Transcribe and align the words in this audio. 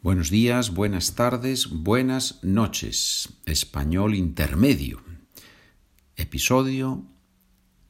Buenos 0.00 0.30
días, 0.30 0.74
buenas 0.74 1.16
tardes, 1.16 1.68
buenas 1.70 2.38
noches. 2.44 3.40
Español 3.46 4.14
intermedio. 4.14 5.02
Episodio 6.14 7.04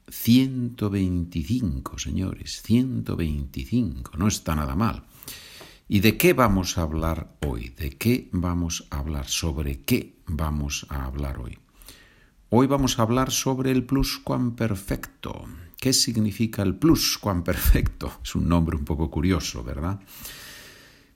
125, 0.08 1.98
señores. 1.98 2.62
125. 2.62 4.16
No 4.16 4.26
está 4.26 4.54
nada 4.54 4.74
mal. 4.74 5.04
¿Y 5.86 6.00
de 6.00 6.16
qué 6.16 6.32
vamos 6.32 6.78
a 6.78 6.82
hablar 6.82 7.36
hoy? 7.46 7.68
¿De 7.76 7.90
qué 7.90 8.30
vamos 8.32 8.86
a 8.88 9.00
hablar? 9.00 9.28
¿Sobre 9.28 9.82
qué 9.82 10.16
vamos 10.26 10.86
a 10.88 11.04
hablar 11.04 11.38
hoy? 11.38 11.58
Hoy 12.48 12.66
vamos 12.66 12.98
a 12.98 13.02
hablar 13.02 13.30
sobre 13.30 13.70
el 13.70 13.84
pluscuamperfecto. 13.84 15.44
¿Qué 15.76 15.92
significa 15.92 16.62
el 16.62 16.74
pluscuamperfecto? 16.74 18.20
Es 18.24 18.34
un 18.34 18.48
nombre 18.48 18.78
un 18.78 18.86
poco 18.86 19.10
curioso, 19.10 19.62
¿verdad? 19.62 20.00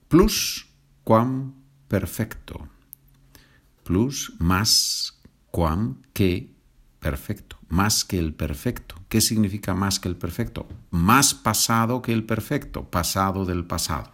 Plus 0.08 0.66
quam 1.04 1.54
perfecto. 1.88 2.68
Plus 3.84 4.34
más 4.38 5.20
quam 5.50 6.02
que 6.12 6.54
perfecto. 7.00 7.58
Más 7.68 8.04
que 8.04 8.18
el 8.18 8.34
perfecto. 8.34 8.94
¿Qué 9.08 9.20
significa 9.20 9.74
más 9.74 9.98
que 9.98 10.08
el 10.08 10.16
perfecto? 10.16 10.68
Más 10.90 11.34
pasado 11.34 12.02
que 12.02 12.12
el 12.12 12.24
perfecto. 12.24 12.90
Pasado 12.90 13.44
del 13.44 13.64
pasado. 13.64 14.10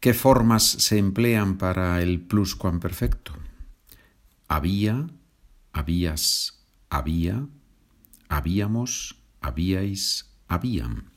¿Qué 0.00 0.14
formas 0.14 0.62
se 0.64 0.96
emplean 0.96 1.58
para 1.58 2.00
el 2.00 2.20
pluscuamperfecto? 2.20 3.34
Había, 4.48 5.06
habías, 5.72 6.64
había, 6.88 7.46
habíamos, 8.28 9.16
habíais, 9.42 10.30
habían. 10.48 11.10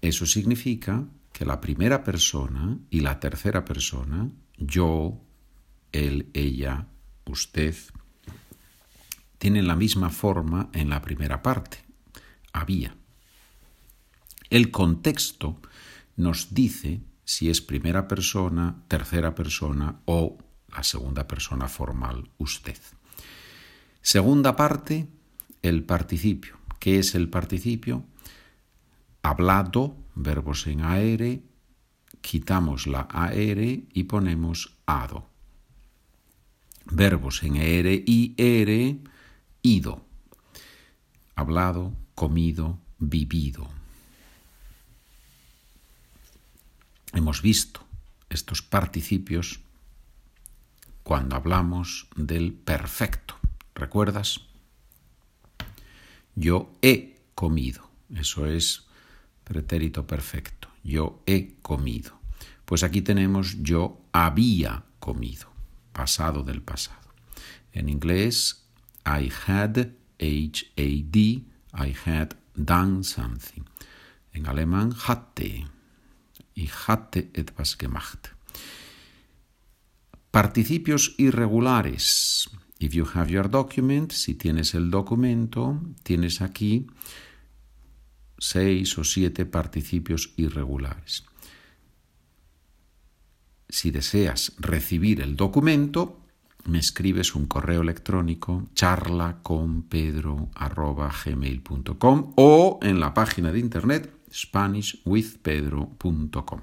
Eso 0.00 0.24
significa 0.24 1.04
que 1.34 1.44
la 1.44 1.60
primera 1.60 2.04
persona 2.04 2.78
y 2.90 3.00
la 3.00 3.18
tercera 3.18 3.64
persona, 3.64 4.30
yo, 4.56 5.20
él, 5.90 6.30
ella, 6.32 6.86
usted, 7.26 7.74
tienen 9.38 9.66
la 9.66 9.74
misma 9.74 10.10
forma 10.10 10.70
en 10.72 10.88
la 10.90 11.02
primera 11.02 11.42
parte, 11.42 11.78
había. 12.52 12.96
El 14.48 14.70
contexto 14.70 15.60
nos 16.14 16.54
dice 16.54 17.00
si 17.24 17.50
es 17.50 17.60
primera 17.60 18.06
persona, 18.06 18.84
tercera 18.86 19.34
persona 19.34 20.02
o 20.04 20.38
la 20.68 20.84
segunda 20.84 21.26
persona 21.26 21.66
formal, 21.66 22.30
usted. 22.38 22.78
Segunda 24.02 24.54
parte, 24.54 25.08
el 25.62 25.82
participio. 25.82 26.58
¿Qué 26.78 27.00
es 27.00 27.16
el 27.16 27.28
participio? 27.28 28.04
Hablado, 29.22 30.03
verbos 30.14 30.66
en 30.66 30.82
aere, 30.82 31.42
quitamos 32.20 32.86
la 32.86 33.08
aere 33.10 33.84
y 33.92 34.04
ponemos 34.04 34.76
ado. 34.86 35.28
Verbos 36.86 37.42
en 37.42 37.56
ere 37.56 38.02
y 38.06 38.34
ere, 38.36 38.98
ido. 39.62 40.04
Hablado, 41.34 41.94
comido, 42.14 42.78
vivido. 42.98 43.68
Hemos 47.12 47.42
visto 47.42 47.80
estos 48.28 48.62
participios 48.62 49.60
cuando 51.02 51.36
hablamos 51.36 52.08
del 52.16 52.52
perfecto. 52.52 53.36
¿Recuerdas? 53.74 54.40
Yo 56.34 56.72
he 56.82 57.20
comido. 57.34 57.88
Eso 58.14 58.46
es 58.46 58.86
pretérito 59.44 60.06
perfecto. 60.06 60.68
Yo 60.82 61.22
he 61.26 61.56
comido. 61.62 62.18
Pues 62.64 62.82
aquí 62.82 63.02
tenemos 63.02 63.62
yo 63.62 64.00
había 64.12 64.84
comido, 64.98 65.48
pasado 65.92 66.42
del 66.42 66.62
pasado. 66.62 67.12
En 67.72 67.88
inglés, 67.88 68.64
I 69.04 69.30
had, 69.46 69.88
H-A-D, 70.18 71.18
I 71.18 71.94
had 72.06 72.34
done 72.54 73.04
something. 73.04 73.64
En 74.32 74.46
alemán, 74.46 74.94
hatte, 75.06 75.66
ich 76.54 76.72
hatte 76.88 77.30
etwas 77.34 77.76
gemacht. 77.76 78.28
Participios 80.30 81.14
irregulares. 81.18 82.48
If 82.78 82.94
you 82.94 83.06
have 83.14 83.30
your 83.30 83.48
document, 83.48 84.12
si 84.12 84.34
tienes 84.34 84.74
el 84.74 84.90
documento, 84.90 85.80
tienes 86.02 86.40
aquí 86.40 86.86
seis 88.38 88.96
o 88.98 89.04
siete 89.04 89.46
participios 89.46 90.32
irregulares. 90.36 91.24
Si 93.68 93.90
deseas 93.90 94.54
recibir 94.58 95.20
el 95.20 95.36
documento, 95.36 96.24
me 96.66 96.78
escribes 96.78 97.34
un 97.34 97.44
correo 97.46 97.82
electrónico 97.82 98.68
charla 98.74 99.40
con 99.42 99.84
o 102.36 102.78
en 102.82 103.00
la 103.00 103.12
página 103.12 103.52
de 103.52 103.58
internet 103.58 104.10
spanishwithpedro.com. 104.32 106.60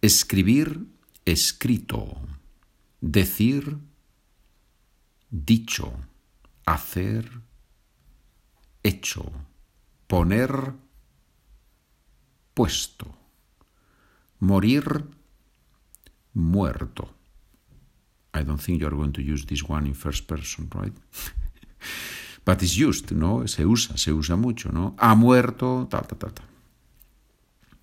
Escribir 0.00 0.86
escrito, 1.24 2.20
decir 3.00 3.78
dicho, 5.30 5.92
hacer 6.66 7.30
hecho 8.82 9.32
poner 10.14 10.72
puesto, 12.54 13.06
morir 14.38 14.84
muerto. 16.34 17.10
I 18.32 18.44
don't 18.44 18.62
think 18.62 18.80
you're 18.80 18.94
going 18.94 19.12
to 19.14 19.20
use 19.20 19.44
this 19.46 19.64
one 19.68 19.88
in 19.88 19.94
first 19.94 20.28
person, 20.28 20.70
right? 20.72 20.94
But 22.44 22.62
it's 22.62 22.76
used, 22.76 23.10
¿no? 23.10 23.48
Se 23.48 23.66
usa, 23.66 23.96
se 23.96 24.12
usa 24.12 24.36
mucho, 24.36 24.70
¿no? 24.70 24.94
Ha 24.98 25.16
muerto, 25.16 25.88
tal, 25.90 26.06
tal, 26.06 26.18
tal. 26.18 26.46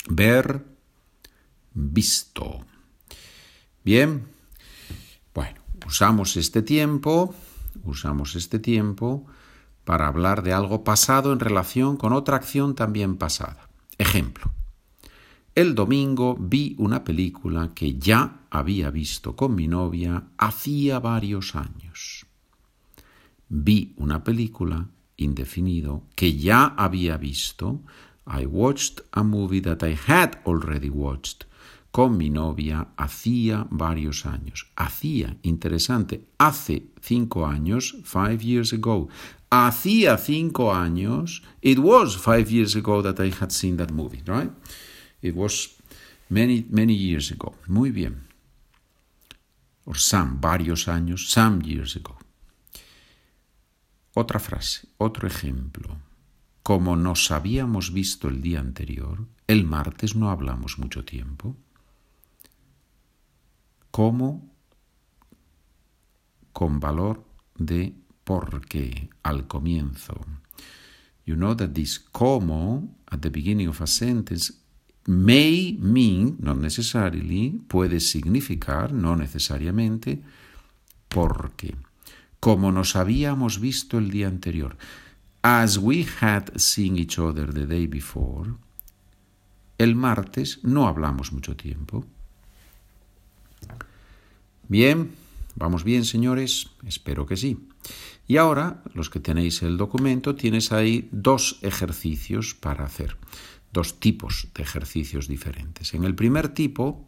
Ver, 0.08 0.64
visto. 1.74 2.64
Bien, 3.84 4.24
bueno, 5.34 5.60
usamos 5.86 6.38
este 6.38 6.62
tiempo, 6.62 7.36
usamos 7.84 8.38
este 8.38 8.58
tiempo 8.60 9.26
para 9.84 10.08
hablar 10.08 10.44
de 10.44 10.54
algo 10.54 10.84
pasado 10.84 11.34
en 11.34 11.40
relación 11.40 11.98
con 11.98 12.14
otra 12.14 12.38
acción 12.38 12.76
también 12.76 13.18
pasada. 13.18 13.70
Ejemplo. 13.98 14.52
El 15.54 15.76
domingo 15.76 16.38
vi 16.40 16.76
una 16.78 17.04
película 17.04 17.72
que 17.76 17.96
ya 17.96 18.46
había 18.50 18.90
visto 18.90 19.36
con 19.36 19.54
mi 19.54 19.68
novia 19.68 20.24
hacía 20.38 21.00
varios 21.00 21.56
años. 21.56 22.26
Vi 23.50 23.94
una 23.98 24.24
película, 24.24 24.88
indefinido, 25.18 26.04
que 26.16 26.38
ya 26.38 26.68
había 26.78 27.18
visto. 27.18 27.82
I 28.26 28.46
watched 28.46 29.04
a 29.12 29.24
movie 29.24 29.62
that 29.62 29.84
I 29.84 29.98
had 30.08 30.38
already 30.46 30.90
watched 30.90 31.46
con 31.92 32.18
mi 32.18 32.30
novia 32.30 32.88
hacía 32.96 33.68
varios 33.70 34.26
años. 34.26 34.72
Hacía, 34.76 35.38
interesante, 35.44 36.26
hace 36.38 36.88
cinco 37.02 37.46
años, 37.46 37.98
five 38.04 38.40
years 38.40 38.74
ago. 38.74 39.10
Hacía 39.50 40.18
cinco 40.18 40.74
años, 40.74 41.44
it 41.62 41.78
was 41.78 42.16
five 42.16 42.50
years 42.50 42.76
ago 42.76 43.02
that 43.04 43.20
I 43.20 43.32
had 43.42 43.52
seen 43.52 43.76
that 43.78 43.92
movie, 43.92 44.24
right? 44.26 44.52
It 45.22 45.36
was 45.36 45.76
many, 46.30 46.66
many 46.70 46.94
years 46.94 47.32
ago. 47.32 47.54
Muy 47.68 47.92
bien. 47.92 48.28
Or 49.86 49.98
some, 49.98 50.40
varios 50.40 50.88
años, 50.88 51.30
some 51.30 51.62
years 51.62 51.98
ago. 51.98 52.18
Otra 54.14 54.40
frase, 54.40 54.88
otro 54.98 55.28
ejemplo. 55.28 55.98
Como 56.64 56.96
nos 56.96 57.32
habíamos 57.32 57.92
visto 57.92 58.30
el 58.30 58.42
día 58.42 58.60
anterior, 58.60 59.26
el 59.48 59.66
martes 59.66 60.16
no 60.16 60.30
hablamos 60.30 60.78
mucho 60.78 61.04
tiempo. 61.04 61.58
Como 63.92 64.50
con 66.54 66.80
valor 66.80 67.24
de 67.56 67.94
porque 68.24 69.10
al 69.24 69.48
comienzo. 69.48 70.16
You 71.26 71.36
know 71.36 71.56
that 71.56 71.74
this 71.74 72.00
como 72.00 72.96
at 73.08 73.22
the 73.22 73.30
beginning 73.30 73.68
of 73.68 73.82
a 73.82 73.88
sentence 73.88 74.54
may 75.06 75.78
mean, 75.80 76.38
not 76.40 76.58
necessarily, 76.58 77.62
puede 77.68 78.00
significar, 78.00 78.94
no 78.94 79.16
necesariamente, 79.16 80.22
porque. 81.08 81.76
Como 82.40 82.72
nos 82.72 82.96
habíamos 82.96 83.60
visto 83.60 83.98
el 83.98 84.10
día 84.10 84.28
anterior. 84.28 84.76
As 85.44 85.78
we 85.78 86.06
had 86.22 86.58
seen 86.58 86.98
each 86.98 87.20
other 87.20 87.54
the 87.54 87.66
day 87.66 87.88
before. 87.88 88.56
El 89.78 89.96
martes 89.96 90.60
no 90.64 90.88
hablamos 90.88 91.32
mucho 91.32 91.56
tiempo. 91.56 92.06
Bien, 94.68 95.12
vamos 95.56 95.84
bien, 95.84 96.06
señores, 96.06 96.70
espero 96.88 97.26
que 97.26 97.38
sí. 97.38 97.68
Y 98.28 98.38
ahora, 98.38 98.82
los 98.94 99.10
que 99.10 99.20
tenéis 99.20 99.62
el 99.64 99.78
documento, 99.78 100.36
tienes 100.36 100.72
ahí 100.72 101.10
dos 101.12 101.60
ejercicios 101.62 102.54
para 102.54 102.86
hacer. 102.86 103.18
dos 103.72 104.00
tipos 104.00 104.48
de 104.54 104.64
ejercicios 104.64 105.28
diferentes. 105.28 105.94
En 105.94 106.04
el 106.04 106.16
primer 106.16 106.50
tipo 106.50 107.08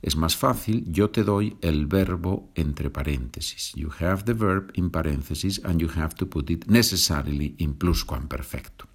es 0.00 0.16
más 0.16 0.36
fácil, 0.36 0.84
yo 0.86 1.10
te 1.10 1.24
doy 1.24 1.56
el 1.60 1.86
verbo 1.86 2.50
entre 2.54 2.88
paréntesis. 2.88 3.72
You 3.74 3.90
have 3.98 4.22
the 4.24 4.32
verb 4.32 4.70
in 4.74 4.90
paréntesis 4.90 5.60
and 5.64 5.80
you 5.80 5.90
have 5.96 6.14
to 6.16 6.28
put 6.28 6.50
it 6.50 6.66
necessarily 6.66 7.54
in 7.58 7.74
pluscuamperfecto. 7.74 8.86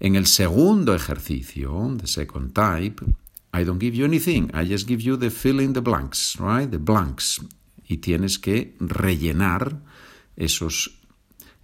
En 0.00 0.14
el 0.14 0.26
segundo 0.26 0.94
ejercicio, 0.94 1.96
the 2.00 2.06
second 2.06 2.52
type, 2.52 3.04
I 3.52 3.64
don't 3.64 3.80
give 3.80 3.96
you 3.96 4.04
anything, 4.04 4.50
I 4.54 4.68
just 4.68 4.86
give 4.86 5.02
you 5.02 5.16
the 5.16 5.30
fill 5.30 5.60
in 5.60 5.72
the 5.72 5.80
blanks, 5.80 6.36
right? 6.38 6.70
The 6.70 6.78
blanks. 6.78 7.40
Y 7.84 7.98
tienes 7.98 8.38
que 8.38 8.76
rellenar 8.80 9.80
esos 10.36 10.98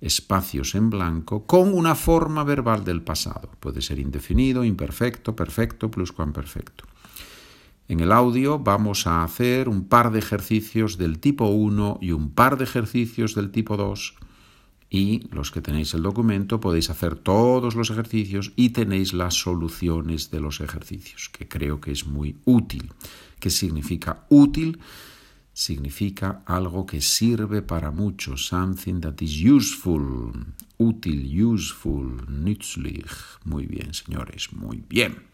espacios 0.01 0.75
en 0.75 0.91
blanco 0.91 1.47
con 1.47 1.73
una 1.73 1.95
forma 1.95 2.45
verbal 2.45 2.85
del 2.85 3.03
pasado. 3.03 3.51
Puede 3.61 3.83
ser 3.83 3.99
indefinido, 3.99 4.65
imperfecto, 4.65 5.37
perfecto, 5.37 5.91
pluscuamperfecto. 5.91 6.85
En 7.89 8.01
el 8.01 8.13
audio 8.13 8.59
vamos 8.59 9.07
a 9.07 9.23
hacer 9.23 9.69
un 9.69 9.89
par 9.89 10.11
de 10.11 10.19
ejercicios 10.19 10.97
del 10.97 11.19
tipo 11.19 11.47
1 11.47 11.99
y 12.01 12.13
un 12.13 12.31
par 12.31 12.57
de 12.57 12.65
ejercicios 12.65 13.35
del 13.35 13.51
tipo 13.51 13.77
2 13.77 14.15
y 14.91 15.27
los 15.31 15.51
que 15.51 15.61
tenéis 15.61 15.95
el 15.95 16.03
documento 16.03 16.61
podéis 16.61 16.91
hacer 16.91 17.17
todos 17.17 17.75
los 17.75 17.91
ejercicios 17.91 18.53
y 18.57 18.71
tenéis 18.71 19.13
las 19.13 19.35
soluciones 19.35 20.31
de 20.31 20.41
los 20.41 20.61
ejercicios, 20.61 21.29
que 21.31 21.49
creo 21.49 21.81
que 21.81 21.93
es 21.93 22.07
muy 22.07 22.37
útil. 22.45 22.93
¿Qué 23.41 23.51
significa 23.51 24.25
útil? 24.29 24.79
Significa 25.53 26.43
algo 26.47 26.87
que 26.87 27.01
sirve 27.01 27.63
para 27.63 27.91
mucho, 27.91 28.37
something 28.37 29.01
that 29.01 29.21
is 29.21 29.41
useful, 29.45 30.33
útil, 30.79 31.45
useful, 31.45 32.27
nützlich. 32.29 33.39
Muy 33.45 33.67
bien, 33.67 33.95
señores, 33.95 34.53
muy 34.53 34.85
bien. 34.89 35.25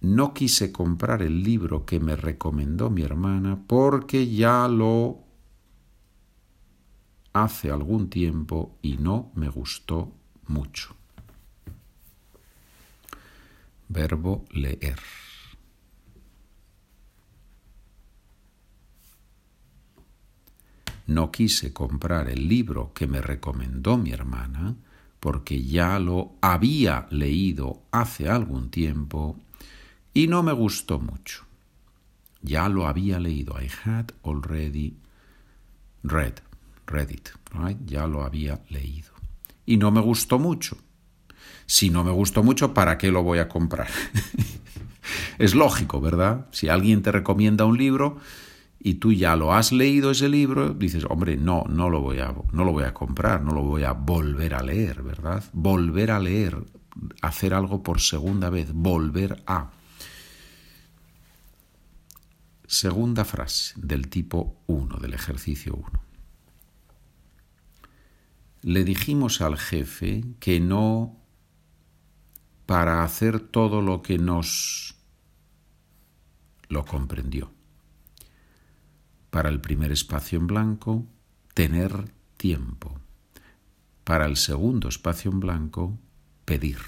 No 0.00 0.34
quise 0.34 0.70
comprar 0.70 1.22
el 1.22 1.42
libro 1.42 1.84
que 1.84 1.98
me 1.98 2.14
recomendó 2.16 2.90
mi 2.90 3.02
hermana 3.02 3.58
porque 3.66 4.28
ya 4.28 4.68
lo 4.68 5.25
hace 7.42 7.70
algún 7.70 8.08
tiempo 8.08 8.78
y 8.82 8.96
no 8.96 9.30
me 9.34 9.48
gustó 9.48 10.12
mucho. 10.46 10.94
Verbo 13.88 14.44
leer. 14.50 14.98
No 21.06 21.30
quise 21.30 21.72
comprar 21.72 22.28
el 22.28 22.48
libro 22.48 22.92
que 22.92 23.06
me 23.06 23.20
recomendó 23.20 23.96
mi 23.96 24.10
hermana 24.10 24.74
porque 25.20 25.62
ya 25.62 25.98
lo 25.98 26.32
había 26.40 27.06
leído 27.10 27.82
hace 27.92 28.28
algún 28.28 28.70
tiempo 28.70 29.36
y 30.14 30.26
no 30.26 30.42
me 30.42 30.52
gustó 30.52 30.98
mucho. 30.98 31.44
Ya 32.42 32.68
lo 32.68 32.86
había 32.86 33.20
leído. 33.20 33.56
I 33.60 33.68
had 33.84 34.12
already 34.24 34.96
read, 36.02 36.34
read 36.86 37.10
it, 37.10 37.28
right? 37.52 37.78
Ya 37.84 38.06
lo 38.06 38.22
había 38.22 38.60
leído. 38.68 39.10
Y 39.64 39.76
no 39.76 39.90
me 39.90 40.00
gustó 40.00 40.38
mucho. 40.38 40.76
Si 41.66 41.90
no 41.90 42.04
me 42.04 42.12
gustó 42.12 42.42
mucho, 42.42 42.72
¿para 42.72 42.96
qué 42.96 43.10
lo 43.10 43.22
voy 43.22 43.38
a 43.38 43.48
comprar? 43.48 43.88
es 45.38 45.54
lógico, 45.54 46.00
¿verdad? 46.00 46.46
Si 46.52 46.68
alguien 46.68 47.02
te 47.02 47.12
recomienda 47.12 47.64
un 47.64 47.76
libro 47.76 48.18
y 48.78 48.94
tú 48.94 49.12
ya 49.12 49.34
lo 49.34 49.52
has 49.52 49.72
leído 49.72 50.12
ese 50.12 50.28
libro, 50.28 50.74
dices, 50.74 51.04
hombre, 51.08 51.36
no, 51.36 51.64
no 51.68 51.90
lo 51.90 52.00
voy 52.00 52.20
a, 52.20 52.32
no 52.52 52.64
lo 52.64 52.72
voy 52.72 52.84
a 52.84 52.94
comprar, 52.94 53.42
no 53.42 53.52
lo 53.52 53.62
voy 53.62 53.82
a 53.82 53.92
volver 53.92 54.54
a 54.54 54.62
leer, 54.62 55.02
¿verdad? 55.02 55.42
Volver 55.52 56.12
a 56.12 56.20
leer, 56.20 56.64
hacer 57.20 57.52
algo 57.52 57.82
por 57.82 58.00
segunda 58.00 58.48
vez, 58.48 58.72
volver 58.72 59.42
a. 59.46 59.72
Segunda 62.68 63.24
frase 63.24 63.74
del 63.76 64.08
tipo 64.08 64.62
1, 64.66 64.98
del 64.98 65.14
ejercicio 65.14 65.74
1. 65.74 66.05
Le 68.66 68.82
dijimos 68.82 69.42
al 69.42 69.58
jefe 69.58 70.24
que 70.40 70.58
no 70.58 71.20
para 72.66 73.04
hacer 73.04 73.38
todo 73.38 73.80
lo 73.80 74.02
que 74.02 74.18
nos 74.18 74.96
lo 76.66 76.84
comprendió. 76.84 77.52
Para 79.30 79.50
el 79.50 79.60
primer 79.60 79.92
espacio 79.92 80.40
en 80.40 80.48
blanco, 80.48 81.06
tener 81.54 82.12
tiempo. 82.36 82.98
Para 84.02 84.26
el 84.26 84.36
segundo 84.36 84.88
espacio 84.88 85.30
en 85.30 85.38
blanco, 85.38 86.00
pedir. 86.44 86.80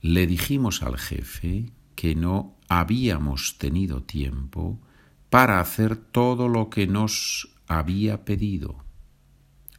Le 0.00 0.26
dijimos 0.26 0.82
al 0.82 0.96
jefe 0.96 1.70
que 1.94 2.14
no 2.14 2.56
habíamos 2.70 3.58
tenido 3.58 4.02
tiempo 4.02 4.80
para 5.30 5.60
hacer 5.60 5.96
todo 5.96 6.48
lo 6.48 6.70
que 6.70 6.86
nos 6.86 7.48
había 7.66 8.24
pedido. 8.24 8.76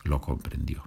Lo 0.03 0.21
comprendió. 0.21 0.83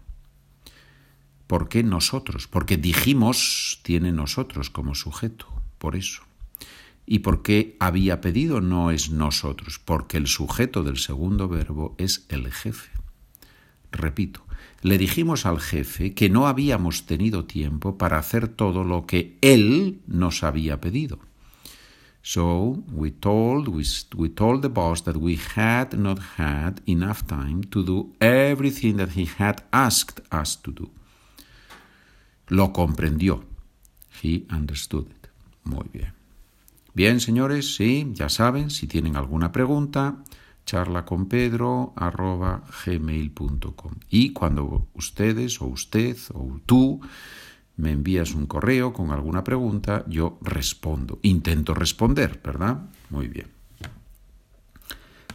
¿Por 1.47 1.69
qué 1.69 1.83
nosotros? 1.83 2.47
Porque 2.47 2.77
dijimos 2.77 3.81
tiene 3.83 4.13
nosotros 4.13 4.71
como 4.71 4.95
sujeto, 4.95 5.47
por 5.79 5.97
eso. 5.97 6.23
¿Y 7.07 7.21
por 7.21 7.43
qué 7.43 7.77
había 7.81 8.21
pedido 8.21 8.61
no 8.61 8.93
es 8.93 9.11
nosotros? 9.11 9.81
Porque 9.85 10.17
el 10.17 10.29
sujeto 10.29 10.85
del 10.85 10.97
segundo 10.97 11.49
verbo 11.49 11.97
es 11.99 12.25
el 12.29 12.53
jefe. 12.53 12.93
Repito, 13.91 14.47
le 14.83 14.97
dijimos 14.97 15.45
al 15.45 15.59
jefe 15.59 16.15
que 16.15 16.31
no 16.31 16.47
habíamos 16.47 17.07
tenido 17.07 17.45
tiempo 17.47 17.99
para 17.99 18.19
hacer 18.19 18.47
todo 18.47 18.85
lo 18.85 19.07
que 19.07 19.37
él 19.41 20.01
nos 20.07 20.45
había 20.45 20.81
pedido. 20.81 21.19
So 22.23 22.83
we 22.93 23.11
told, 23.11 23.69
we, 23.69 23.85
we 24.17 24.29
told 24.29 24.63
the 24.63 24.69
boss 24.69 25.03
that 25.03 25.17
we 25.17 25.37
had 25.37 25.99
not 25.99 26.19
had 26.37 26.81
enough 26.87 27.27
time 27.27 27.65
to 27.71 27.83
do 27.83 28.13
everything 28.21 28.97
that 28.99 29.11
he 29.11 29.25
had 29.25 29.63
asked 29.73 30.21
us 30.31 30.57
to 30.57 30.73
do. 30.73 30.91
Lo 32.51 32.73
comprendió. 32.73 33.45
He 34.23 34.47
understood 34.51 35.07
it. 35.11 35.29
Muy 35.65 35.89
bien. 35.93 36.13
Bien, 36.93 37.21
señores, 37.21 37.77
sí, 37.77 38.11
ya 38.15 38.29
saben, 38.29 38.71
si 38.71 38.87
tienen 38.87 39.17
alguna 39.17 39.53
pregunta, 39.53 40.17
charla 40.67 41.05
con 41.05 41.27
Pedro 41.27 41.95
gmail.com. 42.85 43.93
Y 44.11 44.33
cuando 44.33 44.89
ustedes 44.95 45.61
o 45.63 45.67
usted 45.67 46.17
o 46.35 46.61
tú 46.67 47.01
me 47.81 47.93
envías 47.93 48.35
un 48.35 48.47
correo 48.47 48.93
con 48.93 49.11
alguna 49.11 49.43
pregunta, 49.43 50.05
yo 50.09 50.39
respondo. 50.43 51.19
Intento 51.23 51.75
responder, 51.75 52.41
¿verdad? 52.45 52.91
Muy 53.11 53.29
bien. 53.29 53.49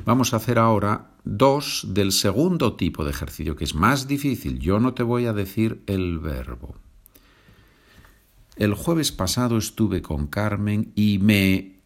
Vamos 0.05 0.33
a 0.33 0.37
hacer 0.37 0.59
ahora 0.59 1.11
dos 1.23 1.87
del 1.89 2.11
segundo 2.11 2.75
tipo 2.75 3.03
de 3.03 3.11
ejercicio, 3.11 3.55
que 3.55 3.63
es 3.63 3.73
más 3.75 4.07
difícil. 4.07 4.59
Yo 4.59 4.79
no 4.79 4.93
te 4.93 5.03
voy 5.03 5.25
a 5.25 5.33
decir 5.33 5.83
el 5.87 6.19
verbo. 6.19 6.75
El 8.55 8.73
jueves 8.73 9.11
pasado 9.11 9.57
estuve 9.57 10.01
con 10.01 10.27
Carmen 10.27 10.91
y 10.95 11.19
me 11.19 11.79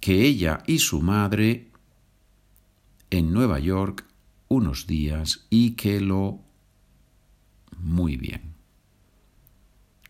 que 0.00 0.26
ella 0.26 0.62
y 0.66 0.78
su 0.78 1.00
madre 1.00 1.70
en 3.10 3.32
Nueva 3.32 3.58
York 3.58 4.04
unos 4.48 4.86
días 4.86 5.46
y 5.50 5.72
que 5.72 6.00
lo 6.00 6.40
muy 7.78 8.16
bien. 8.16 8.53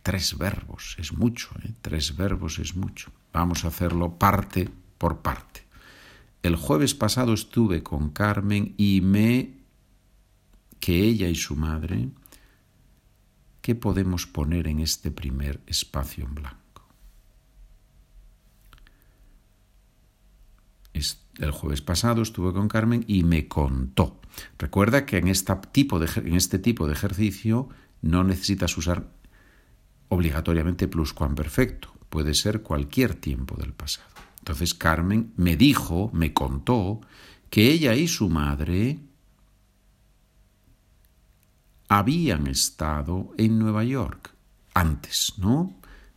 Tres 0.05 0.37
verbos 0.37 0.97
es 0.99 1.15
mucho, 1.15 1.49
¿eh? 1.65 1.73
tres 1.81 2.15
verbos 2.15 2.59
es 2.59 2.77
mucho. 2.77 3.11
Vamos 3.33 3.65
a 3.65 3.69
hacerlo 3.69 4.19
parte 4.19 4.69
por 4.99 5.23
parte. 5.23 5.65
El 6.43 6.57
jueves 6.57 6.95
pasado 6.95 7.33
estuve 7.33 7.83
con 7.83 8.11
Carmen 8.11 8.75
y 8.77 9.01
me 9.01 9.55
que 10.79 11.01
ella 11.01 11.31
y 11.31 11.35
su 11.35 11.57
madre, 11.57 12.11
¿qué 13.63 13.75
podemos 13.75 14.27
poner 14.27 14.67
en 14.67 14.81
este 14.81 15.11
primer 15.11 15.63
espacio 15.67 16.27
en 16.27 16.35
blanco? 16.35 16.65
el 21.39 21.51
jueves 21.51 21.81
pasado 21.81 22.21
estuve 22.23 22.53
con 22.53 22.69
Carmen 22.69 23.05
y 23.09 23.25
me 23.25 23.49
contó. 23.49 24.21
Recuerda 24.59 25.07
que 25.07 25.17
en, 25.17 25.29
este 25.29 26.59
tipo 26.59 26.87
de 26.87 26.93
ejercicio 26.93 27.69
no 28.03 28.23
necesitas 28.23 28.77
usar 28.77 29.09
obligatoriamente 30.15 30.89
pluscuamperfecto, 30.89 31.93
puede 32.09 32.35
ser 32.35 32.63
cualquier 32.63 33.15
tiempo 33.15 33.57
del 33.57 33.73
pasado. 33.73 34.09
Entonces 34.39 34.75
Carmen 34.75 35.33
me 35.37 35.57
dijo, 35.57 36.11
me 36.13 36.33
contó, 36.33 37.01
que 37.51 37.71
ella 37.71 37.95
y 37.95 38.09
su 38.09 38.29
madre 38.29 38.99
habían 41.89 42.47
estado 42.47 43.33
en 43.39 43.59
Nueva 43.59 43.85
York 43.85 44.35
antes, 44.75 45.35
¿no? 45.39 45.75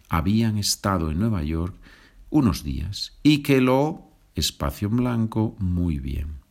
Habían 0.09 0.57
estado 0.57 1.11
en 1.11 1.19
Nueva 1.19 1.43
York 1.43 1.75
unos 2.29 2.63
días 2.63 3.17
y 3.23 3.43
que 3.43 3.61
lo 3.61 4.09
espacio 4.35 4.87
en 4.87 4.97
blanco, 4.97 5.55
muy 5.59 5.99
bien. 5.99 6.47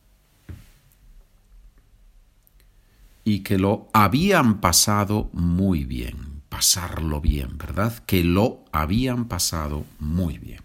y 3.27 3.41
que 3.41 3.57
lo 3.57 3.89
habían 3.91 4.61
pasado 4.61 5.29
muy 5.33 5.83
bien. 5.83 6.36
Pasarlo 6.57 7.21
bien, 7.21 7.55
¿verdad? 7.59 8.03
Que 8.07 8.23
lo 8.23 8.65
habían 8.71 9.27
pasado 9.27 9.85
muy 9.99 10.39
bien. 10.39 10.63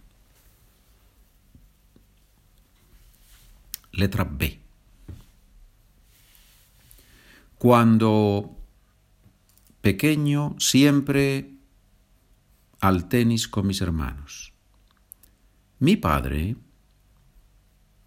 Letra 3.90 4.24
B. 4.24 4.58
Cuando 7.58 8.56
pequeño 9.82 10.56
siempre 10.58 11.56
al 12.80 13.10
tenis 13.10 13.46
con 13.46 13.66
mis 13.66 13.82
hermanos. 13.82 14.54
Mi 15.78 15.96
padre, 15.96 16.56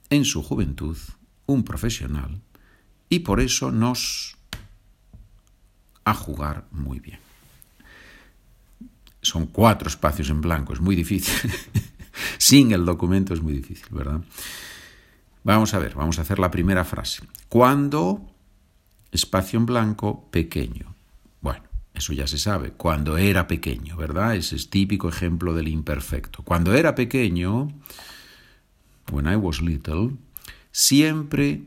en 0.10 0.26
su 0.26 0.42
juventud, 0.42 0.98
un 1.46 1.64
profesional, 1.64 2.42
y 3.10 3.20
por 3.20 3.40
eso 3.42 3.70
nos 3.70 4.38
a 6.04 6.16
jugar 6.16 6.66
muy 6.72 7.00
bien. 7.00 7.25
Son 9.26 9.48
cuatro 9.48 9.88
espacios 9.90 10.30
en 10.30 10.42
blanco, 10.42 10.74
es 10.74 10.80
muy 10.80 10.96
difícil. 10.96 11.52
Sin 12.38 12.72
el 12.72 12.86
documento 12.86 13.34
es 13.34 13.42
muy 13.42 13.54
difícil, 13.54 13.88
¿verdad? 13.90 14.22
Vamos 15.44 15.74
a 15.74 15.80
ver, 15.80 15.96
vamos 15.96 16.20
a 16.20 16.22
hacer 16.22 16.40
la 16.40 16.52
primera 16.52 16.86
frase. 16.86 17.24
Cuando, 17.50 18.22
espacio 19.12 19.58
en 19.58 19.66
blanco, 19.66 20.30
pequeño. 20.32 20.94
Bueno, 21.42 21.64
eso 21.94 22.14
ya 22.14 22.28
se 22.28 22.38
sabe. 22.38 22.72
Cuando 22.72 23.18
era 23.18 23.48
pequeño, 23.48 23.98
¿verdad? 23.98 24.36
Ese 24.36 24.56
es 24.56 24.70
típico 24.70 25.10
ejemplo 25.10 25.54
del 25.54 25.68
imperfecto. 25.68 26.44
Cuando 26.44 26.74
era 26.74 26.94
pequeño, 26.94 27.70
when 29.12 29.28
I 29.32 29.36
was 29.36 29.62
little, 29.62 30.12
siempre 30.72 31.64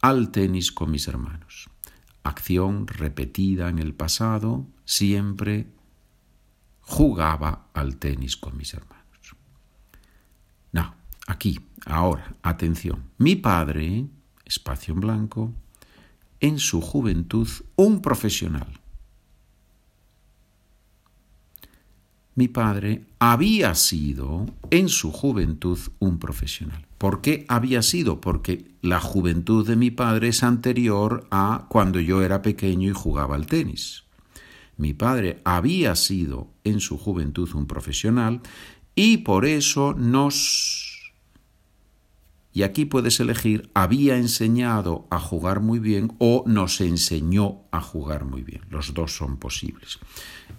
al 0.00 0.30
tenis 0.30 0.72
con 0.72 0.90
mis 0.90 1.06
hermanos 1.08 1.70
acción 2.24 2.86
repetida 2.86 3.68
en 3.68 3.78
el 3.78 3.94
pasado, 3.94 4.66
siempre 4.84 5.66
jugaba 6.86 7.68
al 7.74 7.96
tenis 7.96 8.36
con 8.36 8.56
mis 8.56 8.74
hermanos. 8.74 9.36
No, 10.72 10.94
aquí, 11.26 11.60
ahora, 11.86 12.34
atención. 12.42 13.10
Mi 13.18 13.36
padre, 13.36 14.06
espacio 14.44 14.94
en 14.94 15.00
blanco, 15.00 15.52
en 16.40 16.58
su 16.58 16.80
juventud 16.80 17.48
un 17.76 18.02
profesional. 18.02 18.80
Mi 22.36 22.48
padre 22.48 23.06
había 23.20 23.74
sido 23.76 24.46
en 24.70 24.88
su 24.88 25.12
juventud 25.12 25.78
un 26.00 26.18
profesional. 26.18 26.84
¿Por 26.98 27.20
qué 27.20 27.44
había 27.48 27.80
sido? 27.82 28.20
Porque 28.20 28.72
la 28.82 29.00
juventud 29.00 29.66
de 29.66 29.76
mi 29.76 29.92
padre 29.92 30.28
es 30.28 30.42
anterior 30.42 31.28
a 31.30 31.66
cuando 31.68 32.00
yo 32.00 32.22
era 32.22 32.42
pequeño 32.42 32.90
y 32.90 32.92
jugaba 32.92 33.36
al 33.36 33.46
tenis. 33.46 34.03
Mi 34.76 34.94
padre 34.94 35.40
había 35.44 35.94
sido 35.94 36.52
en 36.64 36.80
su 36.80 36.98
juventud 36.98 37.50
un 37.54 37.66
profesional 37.66 38.40
y 38.94 39.18
por 39.18 39.44
eso 39.44 39.94
nos 39.94 40.94
y 42.56 42.62
aquí 42.62 42.84
puedes 42.84 43.18
elegir 43.18 43.68
había 43.74 44.16
enseñado 44.16 45.08
a 45.10 45.18
jugar 45.18 45.58
muy 45.58 45.80
bien 45.80 46.14
o 46.20 46.44
nos 46.46 46.80
enseñó 46.80 47.62
a 47.72 47.80
jugar 47.80 48.24
muy 48.26 48.42
bien. 48.44 48.60
Los 48.70 48.94
dos 48.94 49.16
son 49.16 49.38
posibles. 49.38 49.98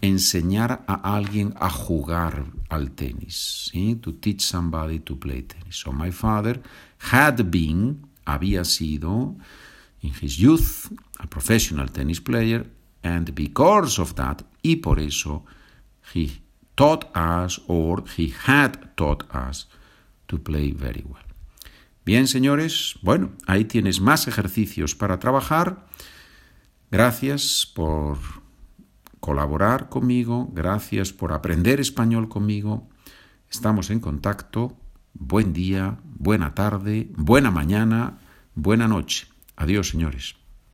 Enseñar 0.02 0.84
a 0.88 1.16
alguien 1.16 1.54
a 1.58 1.70
jugar 1.70 2.48
al 2.68 2.92
tenis. 2.92 3.72
To 4.02 4.14
teach 4.14 4.42
somebody 4.42 5.00
to 5.00 5.18
play 5.18 5.44
tennis. 5.44 5.78
So 5.78 5.94
my 5.94 6.12
father 6.12 6.62
had 7.14 7.50
been, 7.50 8.08
había 8.26 8.66
sido, 8.66 9.38
in 10.02 10.12
his 10.22 10.36
youth, 10.36 10.92
a 11.20 11.28
professional 11.28 11.90
tennis 11.94 12.20
player, 12.20 12.70
and 13.06 13.36
because 13.36 14.02
of 14.02 14.16
that, 14.16 14.42
y 14.64 14.78
por 14.78 15.00
eso, 15.00 15.46
he 16.14 16.42
taught 16.76 17.06
us 17.16 17.62
or 17.68 18.04
he 18.18 18.34
had 18.48 18.96
taught 18.96 19.24
us 19.32 19.68
to 20.28 20.40
play 20.40 20.72
very 20.72 21.06
well. 21.08 21.24
Bien, 22.04 22.28
señores, 22.28 22.98
bueno, 23.02 23.32
ahí 23.46 23.66
tienes 23.66 24.02
más 24.02 24.28
ejercicios 24.28 24.96
para 24.96 25.20
trabajar. 25.20 25.86
Gracias 26.92 27.72
por 27.74 28.18
colaborar 29.20 29.90
conmigo, 29.90 30.50
gracias 30.54 31.14
por 31.14 31.32
aprender 31.32 31.80
español 31.80 32.28
conmigo. 32.28 32.88
Estamos 33.50 33.90
en 33.90 34.00
contacto. 34.00 34.78
Buen 35.14 35.54
día, 35.54 36.00
buena 36.04 36.54
tarde, 36.54 37.10
buena 37.16 37.52
mañana, 37.52 38.18
buena 38.54 38.88
noche. 38.88 39.28
Adiós, 39.56 39.90
señores. 39.90 40.45